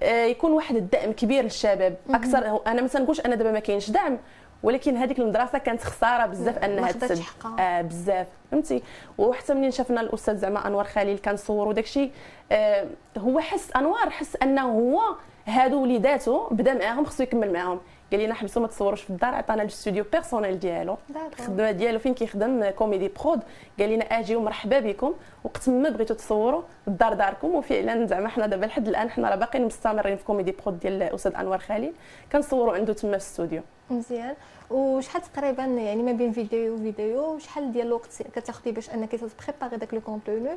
[0.00, 1.96] آه، يكون واحد الدعم كبير للشباب.
[2.10, 4.18] أكثر أنا مثلا نقولش أنا دابا ما كاينش دعم
[4.66, 7.22] ولكن هذيك المدرسة كانت خسارة بزاف أنها تسد.
[7.58, 8.26] آه بزاف.
[8.50, 8.82] فهمتي؟
[9.18, 12.10] وحتى منين شفنا الأستاذ زعما انوار خليل كنصوروا داكشي
[12.52, 12.86] آه
[13.18, 15.00] هو حس انوار حس أنه هو
[15.46, 17.80] هادو وليداتو بدا معاهم خصو يكمل معاهم.
[18.12, 20.96] قال لنا حبسوا ما تصوروش في الدار عطانا الاستوديو personnel ديالو.
[21.38, 23.40] الخدمه ديالو فين كيخدم؟ Comedy Prod.
[23.80, 25.14] قال لنا اجيو مرحبا بكم.
[25.44, 27.54] وقت ما بغيتو تصوروا الدار داركم.
[27.54, 31.34] وفعلا زعما حنا دابا لحد الآن حنا راه باقيين مستمرين في Comedy Prod ديال الأستاذ
[31.34, 31.92] انوار خليل.
[32.32, 34.34] كنصوروا عنده تما في الاستوديو مزيان.
[34.70, 39.17] وشحال تقريبا يعني ما بين vidéo و vidéo شحال ديال الوقت كتاخدي باش أنك ت
[39.17, 40.50] préparer داك le contenu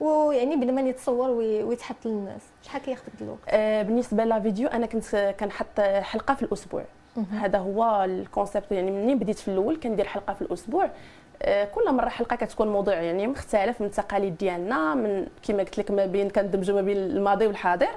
[0.00, 2.40] ويعني بدا ما يتصور وي- ويتحط للناس.
[2.62, 6.84] شحال كياخذ ديك الوقت؟ آه، بالنسبة la vidéo أنا كنت كنحط حلقة في الأسبوع.
[7.32, 8.72] هذا هو ال concept.
[8.72, 10.90] يعني منين بديت في الأول كندير حلقة في الأسبوع؟
[11.42, 15.90] آه، كل مرة حلقة كتكون موضوع يعني مختلف من التقاليد ديالنا من كما قلت لك
[15.90, 17.88] ما بين كندمجوا ما بين الماضي والحاضر.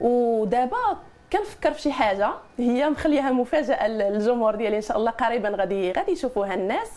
[0.00, 0.98] ودابا
[1.32, 6.12] كنفكر في شي حاجة هي مخليها مفاجأة للجمهور ديالي إن شاء الله قريبا غادي غادي
[6.12, 6.90] يشوفوها الناس.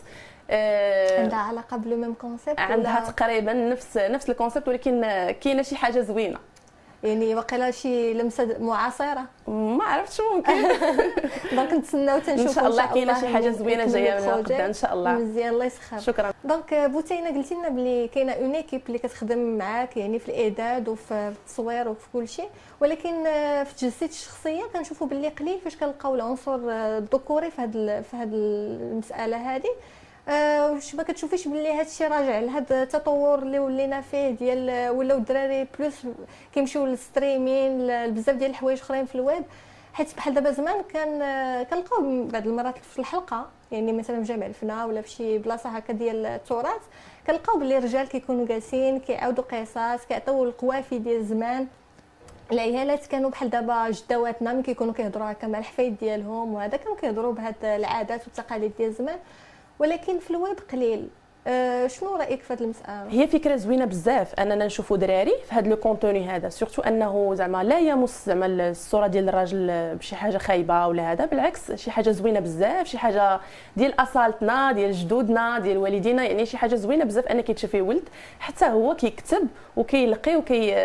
[0.49, 5.01] آه، عندها علاقة ب le même concept عندها تقريبا نفس نفس ال concept ولكن
[5.41, 6.37] كاينة شي حاجة زوينة.
[7.03, 10.53] يعني واقيلا شي لمسة معاصرة؟ ما عرفتش ممكن.
[11.55, 14.43] donc نتسناو تنشوفوا إن شاء الله كاينة شي حاجة زوينة جاية من.
[14.43, 15.13] قدام إن شاء الله.
[15.13, 15.99] مزيان الله يسخر.
[15.99, 16.33] شكرا.
[16.43, 21.13] donc بوتينا قلتي لنا بلي كاينة une équipe اللي كتخدم معاك يعني في الإعداد وفي
[21.13, 22.49] التصوير وفي كل شيء
[22.81, 23.23] ولكن
[23.63, 29.55] في التجسيد الشخصية كنشوفوا بلي قليل فاش كنلقاو العنصر الذكوري في هذه في هذه المسألة
[29.55, 29.69] هذه
[30.27, 35.67] واش ما كتشوفيش بلي هذا الشيء راجع لهذا التطور اللي ولينا فيه ديال ولاو الدراري
[35.79, 35.93] plus
[36.53, 39.43] كيمشيو لل streaming بزاف ديال الحوايج اخرين في الويب.
[39.93, 44.45] حيت بحال دابا زمان كان آه، كنلقاو بعض المرات في الحلقة يعني مثلا في جامع
[44.45, 46.81] الفنا ولا في شي بلاصة هكا ديال التراث
[47.27, 51.67] كنلقاو بلي الرجال كيكونوا جالسين كيعاودوا قصص كيعطيو القوافي ديال زمان.
[52.51, 57.33] العيالات كانوا بحال دابا جداواتنا ملي كيكونوا كيهضروا هكا مع الحفايد ديالهم وهذا كانوا كيهضروا
[57.33, 59.17] بهاد العادات والتقاليد ديال زمان.
[59.79, 61.07] ولكن في الويب قليل.
[61.47, 64.39] أه شنو رأيك في هذه المسألة؟ هي فكرة زوينة بزاف.
[64.39, 66.49] أننا نشوفوا دراري في هذا le contenu هذا.
[66.49, 71.25] surtout أنه زعما لا يمس زعما الصورة ديال الراجل بشي حاجة خايبة ولا هذا.
[71.25, 72.87] بالعكس شي حاجة زوينة بزاف.
[72.87, 73.39] شي حاجة
[73.77, 76.23] ديال أصالتنا ديال جدودنا ديال والدينا.
[76.23, 78.09] يعني شي حاجة زوينة بزاف أنك تشوفي ولد.
[78.39, 80.75] حتى هو كيكتب وكيلقي وكي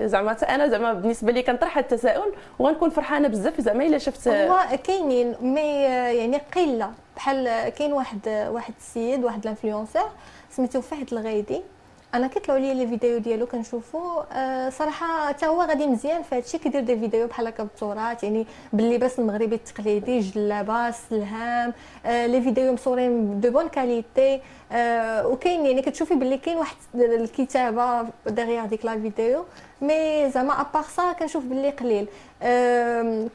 [0.00, 2.32] زعما حتى أنا زعما بالنسبة لي كنطرح التساؤل.
[2.58, 6.90] وغنكون فرحانة بزاف زعما إلا شفت هو كاينين mais يعني قلة.
[7.16, 10.10] بحال كاين واحد واحد السيد واحد ال influenceur
[10.50, 11.62] سميتو فهد الغايدي
[12.14, 16.58] أنا كيطلعوا لي les vidéos ديالو كنشوفو آه صراحة حتى هو غادي مزيان في هادشي
[16.58, 21.72] كيدير des vidéos بحال هكا بالتراث يعني باللباس المغربي التقليدي جلابة السلهام
[22.06, 24.40] آه les vidéos مصورين de bonne qualité
[24.72, 29.44] آه وكاين يعني كتشوفي باللي كاين واحد الكتابة derrière ديك la vidéo
[29.82, 32.06] mais زعما à part ça كنشوف باللي قليل.
[32.42, 33.28] آم،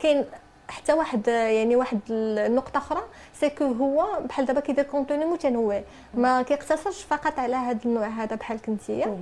[0.00, 0.24] كاين
[0.68, 3.02] حتى واحد يعني واحد النقطة أخرى
[3.34, 5.82] ce que هو بحال دابا كيدير contenu متنوع.
[6.14, 9.18] ما كيقتصرش فقط على هذا النوع هذا بحال كنتيا.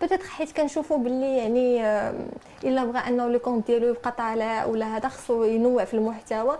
[0.00, 1.82] peut-être حيت كنشوفوا باللي يعني
[2.64, 6.58] إلا بغى أنه le compte ديالو يبقى طالع ولا هذا خصو ينوع في المحتوى.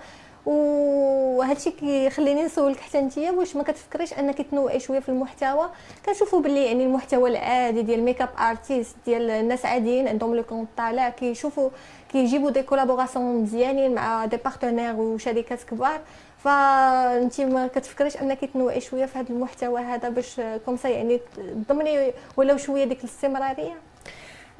[0.49, 5.71] وهادشي كيخليني نسولك حتى نتيا واش ما كتفكريش انك تنوعي شوية في المحتوى.
[6.07, 11.09] كنشوفوا باللي يعني المحتوى العادي ديال makeup artist ديال الناس عاديين عندهم le compte طالع
[11.09, 11.71] كيشوفوا
[12.13, 16.01] كيجيبوا des collaborations مزيانين مع des partenaires وشركات كبار.
[16.39, 21.21] فانت ما كتفكريش انك تنوعي شوية في هذا المحتوى هذا باش comme ça يعني
[21.69, 23.75] تضمني ولو شوية ديك الاستمرارية؟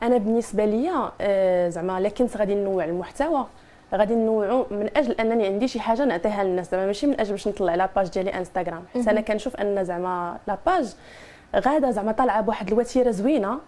[0.03, 3.47] أنا بالنسبة ليا آه، زعما الا كنت غادي نوع المحتوى.
[3.95, 6.71] غادي نوعو من أجل أنني عندي شي حاجة نعطيها للناس.
[6.71, 10.39] زعما ماشي من أجل باش نطلع la page ديالي انستغرام حيت أنا كنشوف أن زعما
[10.49, 10.95] la page
[11.57, 13.59] غاده زعما طالعة بواحد الوتيرة زوينة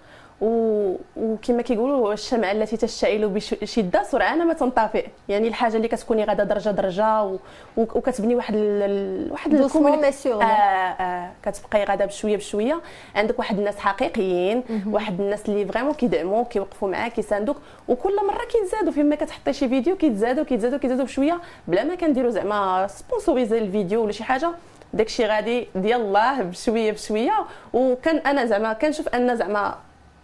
[0.40, 0.94] و...
[1.16, 5.06] وكما كيقولوا الشمعة التي تشتعل بشدة سرعان ما تنطفئ.
[5.28, 7.36] يعني الحاجة اللي كتكوني غادا درجة درجة و...
[7.76, 9.32] وكتبني واحد ال...
[9.32, 10.42] واحد Doucement الكومونيك- mais sûrement.
[10.42, 12.80] آه آه كتبقاي غادا بشوية بشوية.
[13.16, 17.56] عندك واحد الناس حقيقيين واحد الناس اللي vraiment كيدعموك كيوقفوا معاك كيساندوك.
[17.88, 18.92] وكل مرة كيتزادوا.
[18.92, 21.40] فيما كتحطي شي فيديو كيتزادوا كيتزادوا كيتزادوا بشوية.
[21.68, 24.50] بلا ما كنديروا زعما sponsoriser ال vidéo ولا شي حاجة
[24.92, 27.32] داكشي غادي ديال الله بشوية بشوية.
[27.72, 29.74] وكان أنا زعما كنشوف أن زعما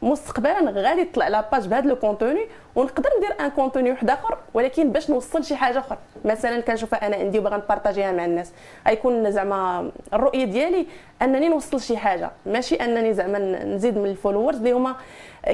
[0.07, 4.93] مستقبلا غادي تطلع la page بهذا le contenu ونقدر ندير un contenu واحد آخر ولكن
[4.93, 5.99] باش نوصل شي حاجة أخرى.
[6.25, 8.53] مثلا كنشوفها أنا عندي وباغا نبارطاجيها مع الناس.
[8.87, 10.87] غيكون زعما الرؤية ديالي
[11.23, 12.31] أنني نوصل شي حاجة.
[12.47, 14.97] ماشي أنني زعما نزيد من ال followers اللي هما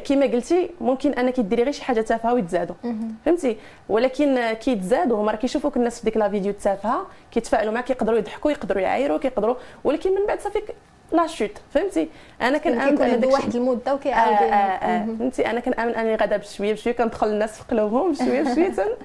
[0.05, 2.77] كما قلتي ممكن أنك ديري غير شي حاجة تافهة ويتزادوا.
[3.25, 3.57] فهمتي؟
[3.88, 8.51] ولكن كيتزادوا هما راه كيشوفوك الناس في ديك la vidéo التافهه كيتفاعلوا معاك يقدروا يضحكوا
[8.51, 9.55] يقدروا يعايروا كيقدروا.
[9.85, 10.62] ولكن من بعد صافي
[11.12, 12.09] la chute فهمتي؟
[12.42, 15.05] أنا كنامن كيكون ان عنده داكشي- واحد المدة آه وكيعاود آه آه.
[15.18, 18.68] فهمتي؟ أنا كنامن أني غادا بشوية بشوية كندخل الناس في قلوبهم بشوية بشوية.
[18.68, 18.96] تن-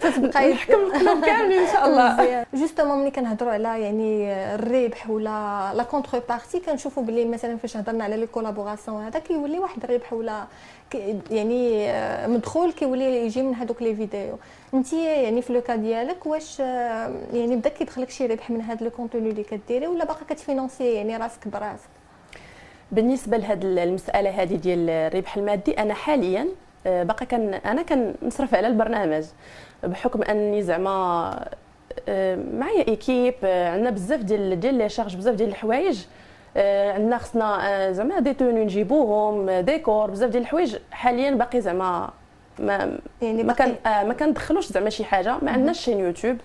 [0.00, 0.52] تتبقى.
[0.52, 2.46] نحكم القلوب كاملين إن شاء الله.
[2.54, 8.16] justement ملي كنهضروا على يعني الربح ولا la contrepartie كنشوفوا بلي مثلا فاش هضرنا على
[8.16, 10.44] les collaborations هذا كيولي واحد الربح ولا
[11.30, 14.38] يعني آه، مدخول كيولي يجي من هذوك les vidéos.
[14.74, 18.84] انت يعني في le cas ديالك واش آه، يعني بدا كيدخلك شي ربح من هذا
[18.84, 21.88] le contenu اللي كديري ولا باقا كتفينونسي يعني راسك براسك؟
[22.92, 26.48] بالنسبة لهاد المسألة هذه ديال الربح المادي أنا حاليا
[26.86, 29.24] آه، باقا كان أنا كنصرف على البرنامج.
[29.82, 31.48] بحكم أني زعما
[32.58, 35.98] معايا équipe عندنا بزاف ديال ديال les charges بزاف ديال الحوايج.
[36.56, 42.10] عندنا خصنا آه، زعما des tenues نجيبوهم آه، ديكور بزاف ديال الحوايج حاليا باقي زعما
[42.58, 45.36] ما يعني ما كان آه ما كندخلوش زعما شي حاجة.
[45.42, 46.36] ما عندناش chaîne YouTube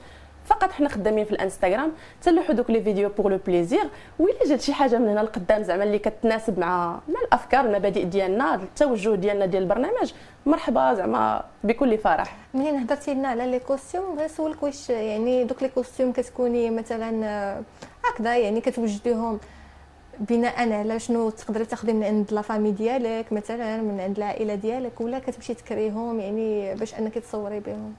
[0.46, 1.92] فقط حنا خدامين في الانستغرام.
[2.22, 3.84] تلوحوا دوك les vidéos pour le plaisir
[4.20, 8.56] وإلا جات شي حاجة من هنا لقدام زعما اللي كتناسب مع مع الأفكار المبادئ ديالنا
[8.56, 10.14] التوجه ديالنا ديال البرنامج
[10.46, 12.36] مرحبا زعما بكل فرح.
[12.54, 17.26] منين هضرتي لنا على les costumes بغيت نسولك واش يعني دوك les costumes كتكوني مثلا
[17.26, 17.62] آه،
[18.06, 19.40] هكذا يعني كتوجديهم.
[20.20, 25.02] بناء على شنو تقدري تاخدي من عند la famille ديالك مثلا من عند العائلة ديالك
[25.02, 27.94] ولا كتمشي تكريهم يعني باش أنك تصوري بهم؟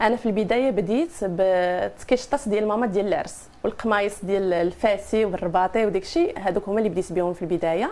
[0.00, 6.38] أنا في البداية بديت بتكيشطات ديال ماما ديال العرس والقمايص ديال الفاسي والرباطي وداك الشيء
[6.38, 7.90] هذوك هما اللي بديت بهم في البداية.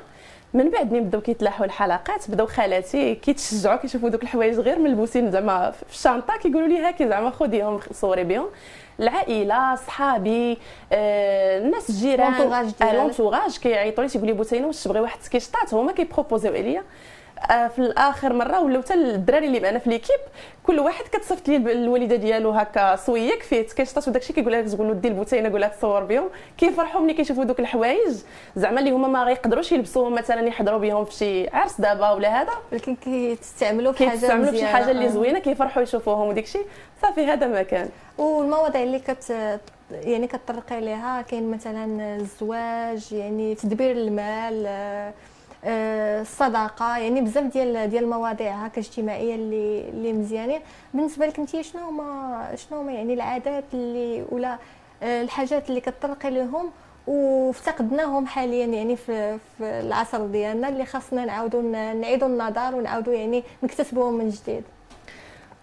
[0.54, 5.70] من بعد ملي بداو كيتلاحوا الحلقات بداو خالاتي كيتشجعوا كيشوفوا دوك الحوايج غير ملبوسين زعما
[5.70, 8.46] في الشنطه كيقولوا لي هاكي زعما خديهم صوري بهم.
[9.00, 10.58] العائلة صحابي
[10.92, 12.32] آه، الناس الجيران
[12.80, 12.94] ديالك.
[12.94, 16.80] l'entourage كيعيطوا لي تيقول لي بوتينه واش تبغي واحد التكيشطات هما كيبروبوزيو عليا.
[16.80, 16.84] آه،
[17.48, 20.20] في الآخر مرة ولاو حتى الدراري اللي معنا في ليكيب
[20.62, 24.94] كل واحد كتصيفط لي الوالدة ديالو هكا صويك فيه تكيشطات وداكشي كيقول لها تقول له
[24.94, 28.14] دي البوتينه قول لها تصور بهم كيفرحوا ملي كيشوفوا دوك الحوايج
[28.57, 32.53] زعما اللي هما ما غيقدروش يلبسوهم مثلا يحضروا بهم في شي عرس دابا ولا هذا
[32.72, 34.66] ولكن كيتستعملوا في حاجة كيتستعملوا في شي.
[34.66, 35.09] حاجة اللي آه.
[35.09, 36.66] زوينة كيفرحوا يشوفوهم وداك الشيء
[37.03, 39.35] صافي هذا ما كان والمواضيع اللي كت
[39.90, 45.12] يعني كتطرقي ليها كاين مثلا الزواج يعني تدبير المال آه، آه،
[45.64, 50.61] الصداقة يعني بزاف ديال ديال المواضيع هكا اجتماعية اللي اللي مزيانين
[50.94, 54.59] بالنسبة لك انت شنو هما شنو هما يعني العادات اللي ولا
[55.03, 56.70] آه، الحاجات اللي كتطرقي لهم
[57.07, 64.14] وافتقدناهم حاليا يعني في, في العصر ديالنا اللي خاصنا نعاودوا نعيدوا النظر ونعاودوا يعني نكتسبوهم
[64.14, 64.64] من جديد؟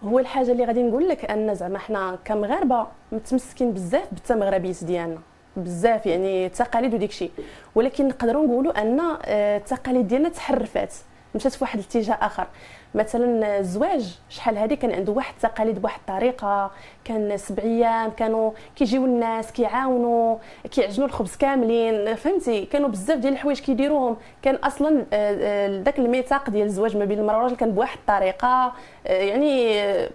[0.04, 5.20] هو الحاجة اللي غادي نقول لك أن زعما حنا كمغاربة متمسكين بزاف بالتمغربيات ديالنا.
[5.58, 7.32] بزاف يعني التقاليد وديك الشيء.
[7.76, 10.94] ولكن نقدروا نقولوا أن آه، التقاليد ديالنا تحرفات
[11.36, 12.48] مشات في واحد الاتجاه آخر.
[12.96, 16.72] مثلا الزواج شحال هذه كان عنده واحد التقاليد بواحد الطريقة
[17.04, 20.38] كان سبع أيام كانوا كيجيو الناس كيعاونوا
[20.72, 24.18] كيعجنوا الخبز كاملين فهمتي؟ كانوا بزاف ديال الحوايج كيديروهم.
[24.42, 28.74] كان أصلا آه، آه، الميثاق ديال الزواج ما بين المرأة والراجل كان بواحد الطريقة
[29.08, 30.10] آه، يعني آه،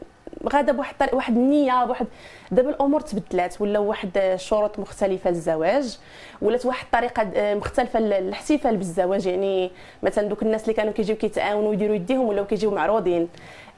[0.48, 2.06] غادا بواحد واحد النية بواحد
[2.50, 5.98] دابا الأمور تبدلات ولا واحد الشروط مختلفة للزواج
[6.42, 9.70] ولات واحد الطريقة آه، مختلفة للاحتفال بالزواج يعني
[10.02, 13.28] مثلا دوك الناس اللي كانوا كيجيو كيتعاونوا ويديروا يديهم ولاو كيجيو معروضين.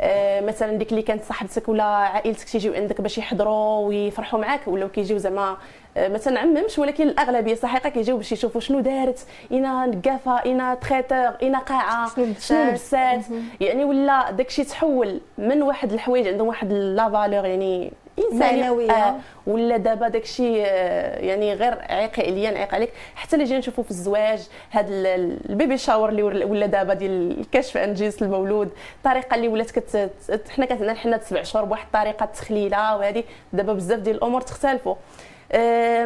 [0.00, 4.88] آه، مثلا ديك اللي كانت صاحبتك ولا عائلتك تيجيو عندك باش يحضروا ويفرحوا معاك ولاو
[4.88, 5.56] كيجيو زعما
[5.96, 11.58] ما تنعممش ولكن الأغلبية صحيحة كيجيو باش يشوفوا شنو دارت اينا نقافة اينا تخيتر اينا
[11.58, 12.24] قاعة شنو
[12.70, 13.20] لبسات.
[13.60, 17.92] يعني ولا داكشي تحول من واحد الحوايج عندهم واحد لا فالور يعني
[18.32, 18.90] إنساني معنوية.
[18.90, 19.14] آه
[19.46, 23.90] ولا دابا داكشي آه، يعني غير عيق عليا نعيق عليك حتى اللي جينا نشوفوا في
[23.90, 29.48] الزواج هاد ال- البيبي شاور اللي ولا دابا ديال الكشف عن جنس المولود الطريقة اللي
[29.48, 30.10] ولات كت
[30.50, 34.94] حنا كانت عندنا الحنه سبع شهور بواحد الطريقة التخليله وهذه دابا بزاف ديال الأمور تختلفوا.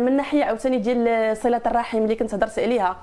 [0.01, 2.97] من ناحية عاوتاني ديال صلة الرحم اللي كنت هضرت عليها.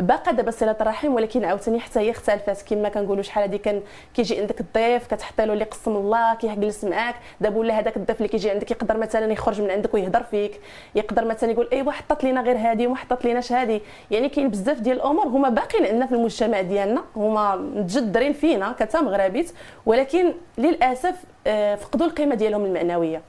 [0.00, 2.68] باقا دابا صلة الرحم ولكن عاوتاني حتى هي اختلفت.
[2.68, 3.82] كما كنقولوا شحال هادي كان
[4.14, 8.28] كيجي عندك الضيف كتحطي له اللي قسم الله كيجلس معاك دابا ولا هذاك الضيف اللي
[8.28, 10.60] كيجي عندك يقدر مثلا يخرج من عندك ويهضر فيك.
[10.94, 13.80] يقدر مثلا يقول ايوا حطت لينا غير هذه وما حطت ليناش هذه
[14.10, 17.02] يعني كاين بزاف ديال الأمور هما باقيين عندنا في المجتمع ديالنا.
[17.16, 19.52] هما متجذرين فينا كتمغربيت
[19.86, 21.14] ولكن للأسف
[21.46, 23.22] آه، فقدوا القيمة ديالهم المعنوية.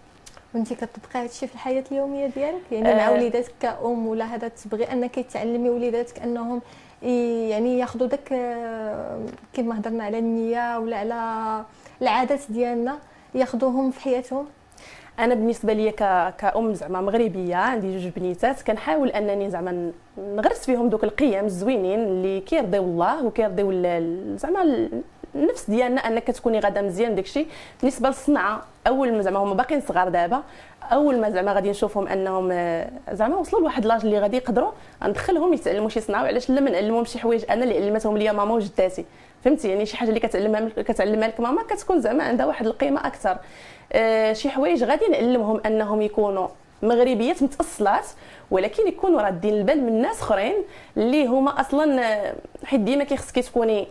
[0.58, 3.12] وانت كتطبقي هادشي في الحياة اليومية ديالك يعني مع آه.
[3.12, 6.62] وليداتك كأم ولا هذا تبغي أنك تعلمي وليداتك أنهم
[7.02, 11.66] يعني ياخذوا داك آه، كما هضرنا على النية ولا على
[12.02, 12.98] العادات ديالنا
[13.36, 14.46] ياخذوهم في حياتهم
[15.20, 16.34] أنا بالنسبة لي ك...
[16.38, 22.42] كأم زعما مغربية عندي جوج بنيتات كنحاول أنني زعما نغرس فيهم دوك القيم الزوينين اللي
[22.42, 23.72] كيرضيو الله وكيرضيو
[24.38, 24.90] زعما
[25.38, 27.46] النفس ديالنا أنك تكوني غاده مزيان داكشي.
[27.82, 30.44] بالنسبة للصنعة أول ما زعما هما باقيين صغار دابا
[30.92, 32.50] أول ما زعما غادي نشوفهم أنهم
[33.12, 34.72] زعما وصلوا لواحد لاج اللي غادي يقدروا
[35.04, 38.54] ندخلهم يتعلموا شي صنعة وعلاش لا ما نعلمهم شي حوايج أنا اللي علمتهم ليا ماما
[38.54, 39.06] وجداتي.
[39.44, 43.38] فهمتي؟ يعني شي حاجة اللي كتعلمها كتعلمها لك ماما كتكون زعما عندها واحد القيمة أكثر.
[43.94, 46.48] آه شي حوايج غادي نعلمهم أنهم يكونوا
[46.84, 48.06] مغربيات متأصلات
[48.52, 50.54] ولكن يكونوا رادين البال من ناس أخرين
[50.98, 52.34] اللي هما أصلا آه،
[52.66, 53.88] حيت ديما كيخصك تكوني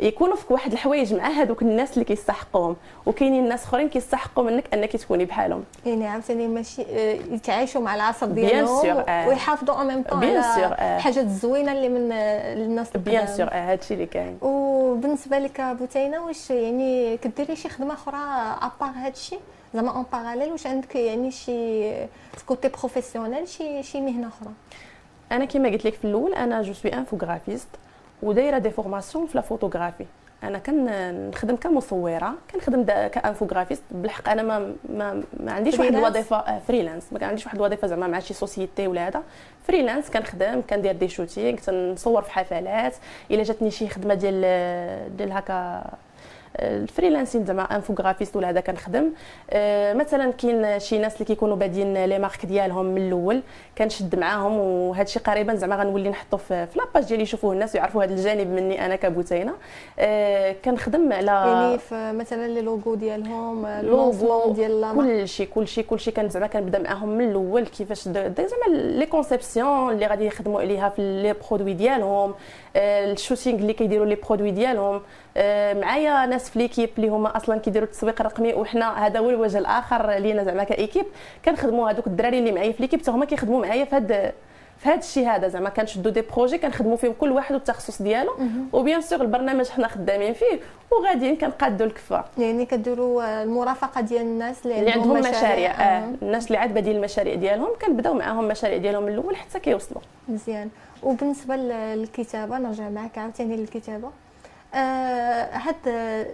[0.00, 4.96] يكونوا فيك واحد الحوايج مع هذوك الناس اللي كيستحقوهم وكاينين الناس أخرين كيستحقوا منك أنك
[4.96, 5.64] تكوني بحالهم.
[5.86, 9.28] يعني عاوتاني ماشي آه، يتعايشوا مع العصر ديالهم آه.
[9.28, 14.06] ويحافظوا en même temps على الحاجات الزوينة اللي من الناس bien sûr آه هادشي اللي
[14.06, 14.38] كاين.
[14.42, 18.16] وبالنسبة لك بوتينه واش يعني كديري شي خدمة أخرى
[18.62, 19.36] à part هادشي؟
[19.74, 21.90] زعما en parallèle واش عندك يعني شي
[22.46, 24.50] côté professionnel شي شي مهنة أخرى؟
[25.32, 27.68] أنا كما قلت لك في الأول أنا je suis infographiste
[28.22, 30.06] ودايرة des formations في la photographie
[30.42, 33.82] أنا كنخدم كمصورة كنخدم ك infographiste.
[33.90, 38.18] بالحق أنا ما ما, ما عنديش واحد الوظيفة freelance ما عنديش واحد الوظيفة زعما مع
[38.18, 39.22] شي société ولا هذا.
[39.66, 42.94] freelance كنخدم كندير des shootings كنصور في حفلات.
[43.30, 45.84] إلا جاتني شي خدمة ديال ديال هكا
[46.56, 49.10] الفريلانسين زعما infographiste ولا هذا كنخدم.
[49.50, 53.42] أه مثلا كاين شي ناس اللي كيكونوا بادين les marques ديالهم من الأول
[53.78, 58.04] كنشد معاهم وهذا الشيء قريبا زعما غنولي نحطو في, la page ديالي يشوفوه الناس ويعرفوا
[58.04, 59.54] هذا الجانب مني أنا كبوتينه
[59.98, 61.78] أه كنخدم على يعني
[62.18, 66.78] مثلا les logos ديالهم لوغو ديال كل شيء كل شيء كل شيء كان زعما كنبدا
[66.78, 72.34] معاهم من الأول كيفاش زعما les conceptions اللي غادي يخدموا عليها في les produits ديالهم
[72.76, 75.00] ال shooting اللي كيديروا les produits ديالهم.
[75.80, 80.10] معايا ناس في l'équipe اللي هما أصلا كيديروا التسويق الرقمي وحنا هذا هو الوجه الآخر
[80.10, 81.06] لينا زعما ك équipe.
[81.44, 84.32] كنخدموا هذوك الدراري اللي معايا في l'équipe حتى هما كيخدموا معايا في هذا
[84.78, 85.48] في هذا الشيء هذا.
[85.48, 88.32] زعما كنشدوا des projets كنخدموا فيهم كل واحد والتخصص ديالو.
[88.72, 90.60] و bien sûr البرنامج حنا خدامين فيه
[90.92, 95.70] وغاديين كنقادوا الكفه يعني كديروا المرافقة ديال الناس اللي, اللي عندهم مشاريع, مشاريع.
[95.70, 96.08] آه.
[96.22, 100.00] الناس اللي عاد بادين المشاريع ديالهم كنبداو معاهم المشاريع ديالهم من الأول حتى كيوصلوا.
[100.28, 100.70] مزيان.
[101.02, 104.08] وبالنسبة للكتابة نرجع معك عاوتاني للكتابة.
[104.08, 104.27] آه
[104.74, 105.88] هاد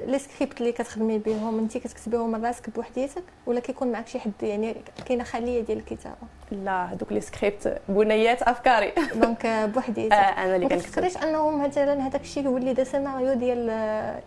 [0.06, 4.32] les scripts اللي كتخدمي بهم انت كتكتبيهم من راسك بوحديتك ولا كيكون معك شي حد
[4.42, 6.16] يعني كاينة خلية ديال الكتابة؟
[6.50, 8.92] لا هذوك les scripts بنيات أفكاري.
[9.14, 10.12] donc بوحديتك.
[10.16, 11.02] آه أنا اللي كنكتب.
[11.02, 13.68] ما انه مثلا هذاك الشيء هو اللي دا سيناريو ديال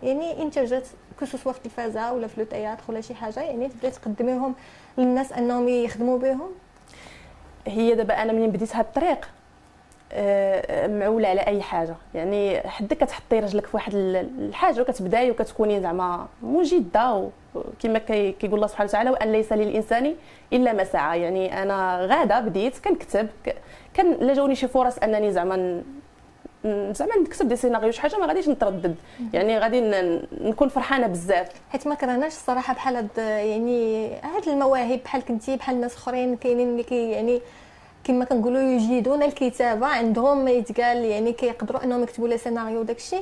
[0.02, 0.86] يعني إنتاجات
[1.18, 4.54] كو سوا في التلفازه ولا في لو تياتر ولا شي حاجة يعني تبداي تقدميهم
[4.98, 6.50] للناس أنهم يخدموا بهم
[7.66, 9.37] هي دابا أنا منين بديت هاد الطريق؟ آه،
[10.86, 11.94] معوله على أي حاجة.
[12.14, 17.28] يعني حدك كتحطي رجلك في واحد الحاجة وكتبداي وكتكوني زعما مجدة
[17.82, 20.14] كما كيقول الله سبحانه وتعالى وأن ليس للإنسان
[20.52, 23.28] إلا ما سعى يعني أنا غادة بديت كنكتب
[23.94, 25.82] كان لا جاوني شي فرص أنني زعما
[26.64, 28.94] زعما نكتب des scénarios شي حاجة ما غاديش نتردد.
[29.32, 29.80] يعني غادي
[30.40, 31.48] نكون فرحانة بزاف.
[31.70, 36.82] حيت ما كرهناش الصراحة بحال يعني هاد المواهب بحال كنتي بحال ناس أخرين كاينين اللي
[36.82, 37.40] كي يعني
[38.08, 43.16] كما كنقولوا يجيدون الكتابة عندهم يتقال يعني كيقدروا إنهم يكتبوا les scénarios داكشي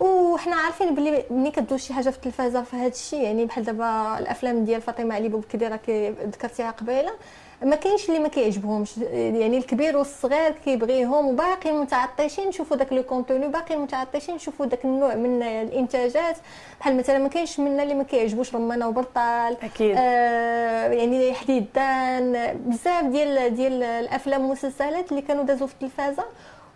[0.00, 4.64] وحنا عارفين بلي ملي كدوز شي حاجة في التلفازة هذا الشيء يعني بحال دابا الأفلام
[4.64, 5.80] ديال فاطمة علي بوبكدي راه
[6.26, 7.12] ذكرتيها قبيلة.
[7.62, 8.98] ما كاينش اللي ما كيعجبهمش.
[9.12, 15.14] يعني الكبير والصغير كيبغيهم وباقيين متعطشين نشوفوا داك لو كونتوني باقيين متعطشين نشوفوا داك النوع
[15.14, 16.36] من الإنتاجات.
[16.80, 19.96] بحال مثلا ما كاينش منا اللي ما كيعجبوش رمانة وبرطال أكيد.
[19.98, 26.24] آه يعني حديدان بزاف ديال ديال الأفلام والمسلسلات اللي كانوا دازوا في التلفازة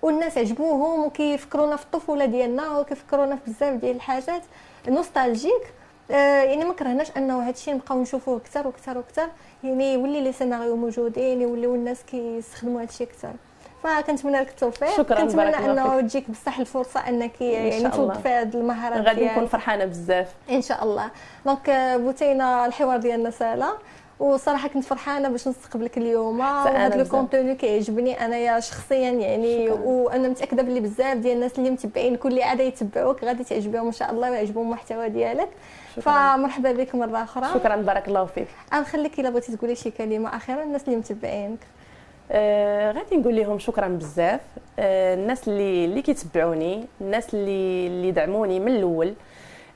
[0.02, 4.42] والناس عجبوهم وكيفكرونا في الطفولة ديالنا وكيفكرونا في بزاف ديال الحاجات.
[4.88, 5.72] nostalgique.
[6.10, 9.28] آه يعني ما كرهناش أنه هادشي نبقاو نشوفوه أكثر وأكثر وأكثر.
[9.64, 13.32] يعني يولي les scénarios موجودين يوليو الناس كيستخدموا هادشي أكثر
[13.82, 14.96] فكنتمنى لك التوفيق.
[14.96, 20.34] شكرا كنتمنى أنه تجيك بصح الفرصة أنك يعني توظفي هذه المهارات غادي نكون فرحانة بزاف.
[20.50, 21.10] إن شاء الله.
[21.46, 23.72] donc بوتينا الحوار ديالنا سالا.
[24.22, 26.40] وصراحة كنت فرحانة باش نستقبلك اليوم.
[26.40, 29.80] وهذا le contenu كيعجبني أنايا شخصيا يعني شكرا.
[29.84, 34.10] وأنا متأكدة بلي بزاف ديال الناس اللي متبعين كل عادة يتبعوك غادي تعجبهم إن شاء
[34.10, 35.48] الله ويعجبهم المحتوى ديالك.
[36.02, 37.46] فمرحبا بك مرة أخرى.
[37.54, 38.48] شكرا بارك الله فيك.
[38.74, 41.58] غنخليك إلا بغيتي تقولي شي كلمة أخيرة للناس اللي متبعينك.
[42.32, 44.40] آه غادي نقول لهم شكرا بزاف.
[44.78, 49.08] آه الناس اللي اللي كيتبعوني الناس اللي اللي دعموني من الأول.
[49.08, 49.14] آه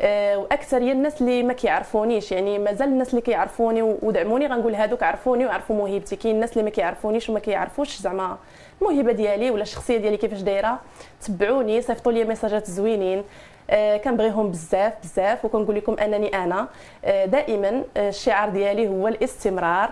[0.01, 5.47] وأكثر هي الناس اللي ما كيعرفونيش يعني مازال الناس اللي كيعرفوني ودعموني غنقول هادوك عرفوني
[5.47, 8.39] وعرفوا موهبتي كاين الناس اللي ما كيعرفونيش وما كيعرفوش زعما
[8.83, 10.81] الموهبة ديالي ولا الشخصية ديالي كيفاش دايرة.
[11.27, 13.19] تبعوني صيفطوا لي ميساجات زوينين.
[13.19, 13.25] آه،
[14.05, 16.69] كنبغيهم بزاف بزاف وكنقول لكم أنني أنا
[17.05, 19.91] آه، دائما آه، الشعار ديالي هو الاستمرار.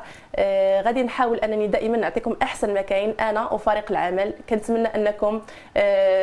[0.84, 4.34] غادي نحاول أنني دائما نعطيكم أحسن ما كاين أنا وفريق العمل.
[4.48, 5.40] كنتمنى أنكم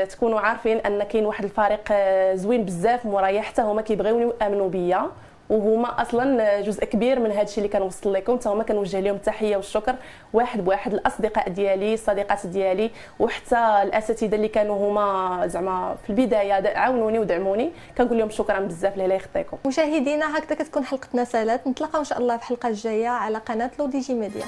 [0.10, 1.94] تكونوا عارفين أن كاين واحد الفريق
[2.34, 5.10] زوين بزاف مورايا حتى هما كيبغيوني ويامنوا بيا.
[5.52, 8.38] وهما أصلا جزء كبير من هذا الشيء اللي كنوصل لكم.
[8.38, 9.96] حتى هما كنوجه لهم التحية والشكر
[10.34, 17.20] واحد بواحد الاصدقاء ديالي الصديقات ديالي وحتى الأساتذة اللي كانوا هما زعما في البداية عاونوني
[17.20, 17.72] ودعموني.
[17.98, 19.58] كنقول لهم شكرا بزاف لاله يخطيكم.
[19.66, 23.86] مشاهدينا هكذا كتكون حلقتنا سالات نتلاقاو إن شاء الله في الحلقة الجاية على قناة لو
[23.86, 24.46] دي جي ميديا.